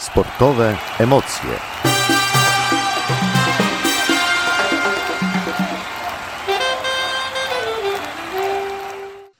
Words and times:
Sportowe 0.00 0.76
emocje. 0.98 1.50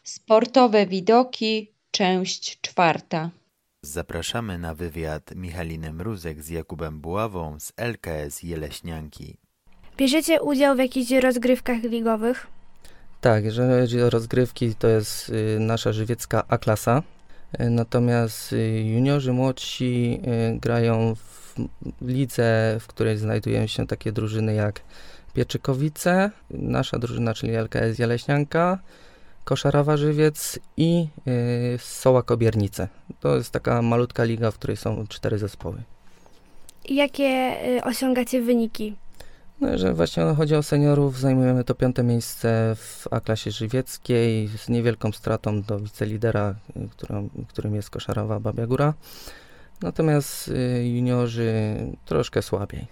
Sportowe 0.02 0.86
widoki, 0.86 1.72
część 1.90 2.60
czwarta. 2.60 3.30
Zapraszamy 3.82 4.58
na 4.58 4.74
wywiad 4.74 5.34
Michaliny 5.34 5.92
Mruzek 5.92 6.42
z 6.42 6.48
Jakubem 6.48 7.00
Buławą 7.00 7.60
z 7.60 7.72
LKS 7.76 8.42
Jeleśnianki. 8.42 9.36
Bierzecie 9.96 10.42
udział 10.42 10.76
w 10.76 10.78
jakichś 10.78 11.10
rozgrywkach 11.10 11.82
ligowych? 11.82 12.46
Tak, 13.20 13.44
jeżeli 13.44 13.80
chodzi 13.80 14.02
o 14.02 14.10
rozgrywki, 14.10 14.74
to 14.74 14.88
jest 14.88 15.28
y, 15.28 15.60
nasza 15.60 15.92
żywiecka 15.92 16.44
A-klasa. 16.48 17.02
Y, 17.54 17.70
Natomiast 17.70 18.52
y, 18.52 18.82
juniorzy 18.84 19.32
młodsi 19.32 20.20
y, 20.54 20.58
grają 20.58 21.14
w 21.14 21.54
lidze, 22.00 22.76
w 22.80 22.86
której 22.86 23.18
znajdują 23.18 23.66
się 23.66 23.86
takie 23.86 24.12
drużyny 24.12 24.54
jak 24.54 24.80
Pieczykowice, 25.34 26.30
nasza 26.50 26.98
drużyna, 26.98 27.34
czyli 27.34 27.54
LKS 27.54 27.98
Jeleśnianka, 27.98 28.78
Koszarowa 29.44 29.96
Żywiec 29.96 30.58
i 30.76 31.06
y, 31.28 31.78
Soła 31.78 32.22
Kobiernice. 32.22 32.88
To 33.20 33.36
jest 33.36 33.50
taka 33.50 33.82
malutka 33.82 34.24
liga, 34.24 34.50
w 34.50 34.54
której 34.54 34.76
są 34.76 35.06
cztery 35.08 35.38
zespoły. 35.38 35.82
Jakie 36.88 37.56
osiągacie 37.84 38.42
wyniki? 38.42 38.94
No, 39.60 39.68
jeżeli 39.68 39.94
właśnie 39.94 40.22
chodzi 40.36 40.54
o 40.54 40.62
seniorów, 40.62 41.18
zajmujemy 41.18 41.64
to 41.64 41.74
piąte 41.74 42.02
miejsce 42.02 42.76
w 42.76 43.08
A-klasie 43.10 43.50
żywieckiej 43.50 44.48
z 44.48 44.68
niewielką 44.68 45.12
stratą 45.12 45.62
do 45.62 45.78
wicelidera, 45.80 46.54
którym 47.48 47.74
jest 47.74 47.90
Koszarowa 47.90 48.40
Babia 48.40 48.66
Góra. 48.66 48.94
Natomiast 49.82 50.48
y, 50.48 50.88
juniorzy 50.88 51.76
troszkę 52.04 52.42
słabiej. 52.42 52.86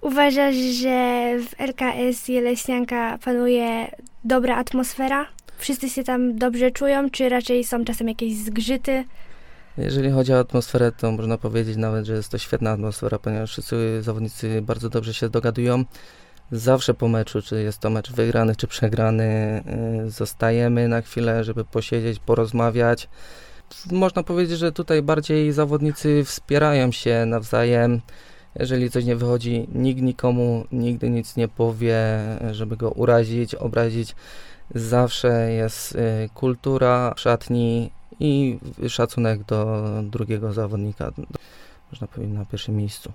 Uważasz, 0.00 0.54
że 0.54 1.32
w 1.38 1.60
LKS 1.60 2.28
Jeleśnianka 2.28 3.18
panuje 3.24 3.90
dobra 4.24 4.56
atmosfera? 4.56 5.26
Wszyscy 5.58 5.90
się 5.90 6.04
tam 6.04 6.36
dobrze 6.36 6.70
czują, 6.70 7.10
czy 7.10 7.28
raczej 7.28 7.64
są 7.64 7.84
czasem 7.84 8.08
jakieś 8.08 8.36
zgrzyty? 8.36 9.04
Jeżeli 9.78 10.10
chodzi 10.10 10.32
o 10.32 10.38
atmosferę, 10.38 10.92
to 10.92 11.12
można 11.12 11.38
powiedzieć 11.38 11.76
nawet, 11.76 12.04
że 12.04 12.14
jest 12.14 12.28
to 12.28 12.38
świetna 12.38 12.70
atmosfera, 12.70 13.18
ponieważ 13.18 13.50
wszyscy 13.50 14.02
zawodnicy 14.02 14.62
bardzo 14.62 14.88
dobrze 14.88 15.14
się 15.14 15.28
dogadują. 15.28 15.84
Zawsze 16.50 16.94
po 16.94 17.08
meczu, 17.08 17.42
czy 17.42 17.62
jest 17.62 17.78
to 17.78 17.90
mecz 17.90 18.12
wygrany, 18.12 18.56
czy 18.56 18.66
przegrany, 18.66 19.62
y, 20.06 20.10
zostajemy 20.10 20.88
na 20.88 21.02
chwilę, 21.02 21.44
żeby 21.44 21.64
posiedzieć, 21.64 22.18
porozmawiać. 22.18 23.08
Można 23.92 24.22
powiedzieć, 24.22 24.58
że 24.58 24.72
tutaj 24.72 25.02
bardziej 25.02 25.52
zawodnicy 25.52 26.24
wspierają 26.24 26.92
się 26.92 27.26
nawzajem. 27.26 28.00
Jeżeli 28.58 28.90
coś 28.90 29.04
nie 29.04 29.16
wychodzi, 29.16 29.68
nikt 29.74 30.02
nikomu 30.02 30.64
nigdy 30.72 31.10
nic 31.10 31.36
nie 31.36 31.48
powie, 31.48 31.98
żeby 32.50 32.76
go 32.76 32.90
urazić, 32.90 33.54
obrazić. 33.54 34.14
Zawsze 34.74 35.52
jest 35.52 35.94
y, 35.94 36.28
kultura 36.34 37.14
szatni 37.16 37.90
i 38.22 38.58
szacunek 38.88 39.44
do 39.44 39.82
drugiego 40.02 40.52
zawodnika, 40.52 41.12
można 41.92 42.06
powiedzieć, 42.06 42.36
na 42.36 42.44
pierwszym 42.44 42.76
miejscu. 42.76 43.12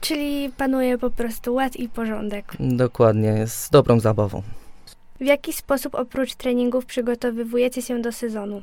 Czyli 0.00 0.50
panuje 0.56 0.98
po 0.98 1.10
prostu 1.10 1.54
ład 1.54 1.76
i 1.76 1.88
porządek. 1.88 2.52
Dokładnie, 2.60 3.46
z 3.46 3.70
dobrą 3.70 4.00
zabawą. 4.00 4.42
W 5.20 5.24
jaki 5.24 5.52
sposób 5.52 5.94
oprócz 5.94 6.34
treningów 6.34 6.86
przygotowujecie 6.86 7.82
się 7.82 8.02
do 8.02 8.12
sezonu? 8.12 8.62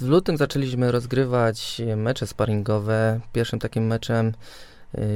W 0.00 0.08
lutym 0.08 0.36
zaczęliśmy 0.36 0.92
rozgrywać 0.92 1.82
mecze 1.96 2.26
sparingowe. 2.26 3.20
Pierwszym 3.32 3.58
takim 3.58 3.86
meczem 3.86 4.32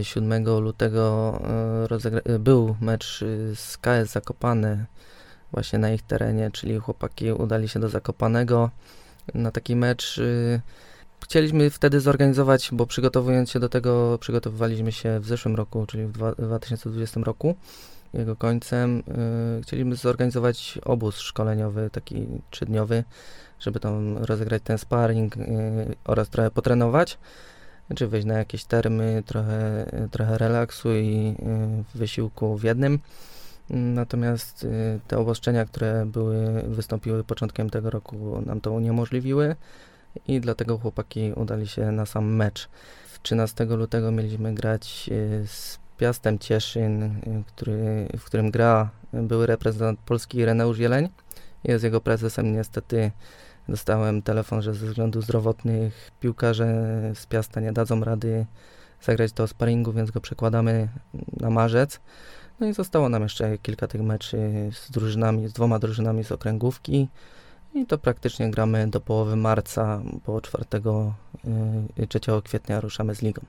y, 0.00 0.04
7 0.04 0.44
lutego 0.60 1.38
y, 2.26 2.32
y, 2.32 2.38
był 2.38 2.76
mecz 2.80 3.22
y, 3.22 3.56
z 3.56 3.78
KS 3.78 4.12
Zakopane 4.12 4.86
właśnie 5.52 5.78
na 5.78 5.90
ich 5.90 6.02
terenie, 6.02 6.50
czyli 6.50 6.78
chłopaki 6.78 7.32
udali 7.32 7.68
się 7.68 7.80
do 7.80 7.88
Zakopanego 7.88 8.70
na 9.34 9.50
taki 9.50 9.76
mecz. 9.76 10.18
y, 10.18 10.60
Chcieliśmy 11.24 11.70
wtedy 11.70 12.00
zorganizować, 12.00 12.68
bo 12.72 12.86
przygotowując 12.86 13.50
się 13.50 13.60
do 13.60 13.68
tego, 13.68 14.18
przygotowywaliśmy 14.20 14.92
się 14.92 15.20
w 15.20 15.26
zeszłym 15.26 15.56
roku, 15.56 15.86
czyli 15.86 16.06
w 16.06 16.12
dwa- 16.12 16.34
2020 16.34 17.20
roku, 17.24 17.54
jego 18.14 18.36
końcem. 18.36 19.02
y, 19.58 19.62
Chcieliśmy 19.62 19.96
zorganizować 19.96 20.78
obóz 20.84 21.18
szkoleniowy, 21.18 21.90
taki 21.92 22.26
trzydniowy, 22.50 23.04
żeby 23.60 23.80
tam 23.80 24.18
rozegrać 24.18 24.62
ten 24.62 24.78
sparring 24.78 25.36
y, 25.36 25.40
oraz 26.04 26.28
trochę 26.28 26.50
potrenować, 26.50 27.18
czy 27.96 28.06
wejść 28.06 28.26
na 28.26 28.38
jakieś 28.38 28.64
termy, 28.64 29.22
trochę, 29.26 29.86
trochę 30.10 30.38
relaksu 30.38 30.94
i 30.94 31.34
wysiłku 31.94 32.56
w 32.56 32.62
jednym. 32.62 32.98
Natomiast 33.70 34.64
y, 34.64 35.00
te 35.08 35.18
obostrzenia, 35.18 35.64
które 35.64 36.06
były, 36.06 36.62
wystąpiły 36.62 37.24
początkiem 37.24 37.70
tego 37.70 37.90
roku, 37.90 38.42
nam 38.46 38.60
to 38.60 38.72
uniemożliwiły 38.72 39.56
i 40.26 40.40
dlatego 40.40 40.78
chłopaki 40.78 41.32
udali 41.36 41.68
się 41.68 41.92
na 41.92 42.06
sam 42.06 42.34
mecz. 42.34 42.68
13 43.22 43.64
lutego 43.64 44.12
mieliśmy 44.12 44.54
grać 44.54 45.10
y, 45.12 45.46
z 45.46 45.78
Piastem 45.96 46.38
Cieszyn, 46.38 47.02
y, 47.02 47.12
który, 47.46 48.08
w 48.18 48.24
którym 48.24 48.50
gra 48.50 48.90
były 49.12 49.46
reprezentant 49.46 50.00
Polski 50.00 50.44
Reneusz 50.44 50.78
Jeleń. 50.78 51.08
Jest 51.64 51.84
jego 51.84 52.00
prezesem. 52.00 52.52
Niestety 52.52 53.10
dostałem 53.68 54.22
telefon, 54.22 54.62
że 54.62 54.74
ze 54.74 54.86
względów 54.86 55.24
zdrowotnych 55.24 56.10
piłkarze 56.20 56.66
z 57.14 57.26
Piasta 57.26 57.60
nie 57.60 57.72
dadzą 57.72 58.04
rady 58.04 58.46
zagrać 59.02 59.32
do 59.32 59.46
sparingu, 59.46 59.92
więc 59.92 60.10
go 60.10 60.20
przekładamy 60.20 60.88
na 61.40 61.50
marzec. 61.50 62.00
No 62.60 62.66
i 62.66 62.72
zostało 62.72 63.08
nam 63.08 63.22
jeszcze 63.22 63.58
kilka 63.58 63.86
tych 63.86 64.02
meczy 64.02 64.70
z 64.72 64.90
drużynami, 64.90 65.48
z 65.48 65.52
dwoma 65.52 65.78
drużynami 65.78 66.24
z 66.24 66.32
okręgówki. 66.32 67.08
I 67.74 67.86
to 67.86 67.98
praktycznie 67.98 68.50
gramy 68.50 68.86
do 68.86 69.00
połowy 69.00 69.36
marca, 69.36 70.02
bo 70.26 70.40
4, 70.40 70.64
y, 71.98 72.06
3 72.06 72.42
kwietnia 72.44 72.80
ruszamy 72.80 73.14
z 73.14 73.22
ligą. 73.22 73.42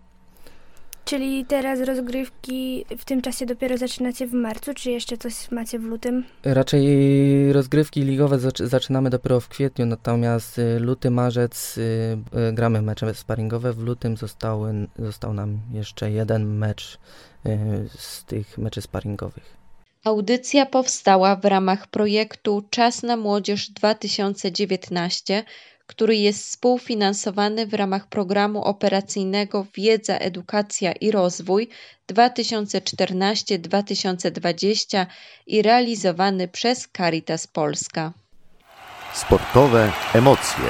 Czyli 1.06 1.46
teraz 1.46 1.80
rozgrywki 1.80 2.86
w 2.98 3.06
tym 3.06 3.22
czasie 3.22 3.46
dopiero 3.46 3.78
zaczynacie 3.78 4.28
w 4.28 4.34
marcu, 4.34 4.74
czy 4.74 4.92
jeszcze 4.92 5.18
coś 5.18 5.52
macie 5.52 5.80
w 5.80 5.84
lutym? 5.84 6.24
Raczej 6.44 7.54
rozgrywki 7.54 8.02
ligowe 8.02 8.40
zaczy- 8.40 8.68
zaczynamy 8.68 9.10
dopiero 9.10 9.40
w 9.40 9.48
kwietniu, 9.48 9.86
natomiast 9.86 10.60
y, 10.60 10.80
luty, 10.80 11.12
marzec 11.12 11.78
y, 11.78 12.54
gramy 12.54 12.82
mecze 12.82 13.14
sparingowe. 13.14 13.74
W 13.74 13.80
lutym 13.80 14.18
zostały, 14.18 14.88
został 15.00 15.34
nam 15.34 15.60
jeszcze 15.72 16.12
jeden 16.12 16.58
mecz 16.58 17.00
z 17.98 18.24
tych 18.24 18.58
meczy 18.58 18.82
sparingowych. 18.82 19.58
Audycja 20.04 20.66
powstała 20.66 21.36
w 21.36 21.46
ramach 21.46 21.88
projektu 21.88 22.64
Czas 22.70 23.04
na 23.04 23.18
Młodzież 23.18 23.70
2019, 23.70 25.44
który 25.88 26.16
jest 26.16 26.44
współfinansowany 26.44 27.68
w 27.68 27.74
ramach 27.74 28.08
programu 28.08 28.64
operacyjnego 28.64 29.66
Wiedza, 29.76 30.18
Edukacja 30.18 30.92
i 30.92 31.12
Rozwój 31.12 31.70
2014-2020 32.12 35.06
i 35.48 35.62
realizowany 35.62 36.48
przez 36.48 36.88
Caritas 36.98 37.48
Polska. 37.48 38.14
Sportowe 39.14 39.92
emocje. 40.14 40.66